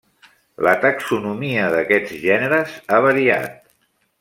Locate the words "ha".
2.97-3.01